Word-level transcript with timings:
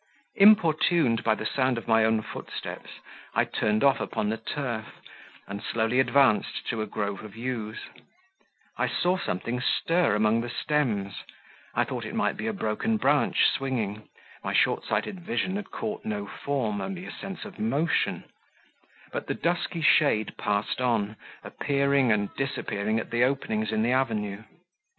Importuned 0.35 1.23
by 1.23 1.35
the 1.35 1.45
sound 1.45 1.77
of 1.77 1.87
my 1.87 2.03
own 2.03 2.23
footsteps, 2.23 2.89
I 3.35 3.43
turned 3.45 3.83
off 3.83 3.99
upon 3.99 4.29
the 4.29 4.37
turf, 4.37 4.95
and 5.47 5.61
slowly 5.61 5.99
advanced 5.99 6.65
to 6.69 6.81
a 6.81 6.87
grove 6.87 7.23
of 7.23 7.35
yews; 7.37 7.77
I 8.79 8.87
saw 8.87 9.19
something 9.19 9.61
stir 9.61 10.15
among 10.15 10.41
the 10.41 10.49
stems; 10.49 11.17
I 11.75 11.83
thought 11.83 12.05
it 12.05 12.15
might 12.15 12.35
be 12.35 12.47
a 12.47 12.51
broken 12.51 12.97
branch 12.97 13.45
swinging, 13.45 14.09
my 14.43 14.53
short 14.53 14.85
sighted 14.85 15.19
vision 15.19 15.55
had 15.55 15.69
caught 15.69 16.03
no 16.03 16.25
form, 16.25 16.81
only 16.81 17.05
a 17.05 17.11
sense 17.11 17.45
of 17.45 17.59
motion; 17.59 18.23
but 19.11 19.27
the 19.27 19.35
dusky 19.35 19.83
shade 19.83 20.35
passed 20.35 20.81
on, 20.81 21.15
appearing 21.43 22.11
and 22.11 22.33
disappearing 22.35 22.97
at 22.99 23.11
the 23.11 23.23
openings 23.23 23.71
in 23.71 23.83
the 23.83 23.91
avenue. 23.91 24.41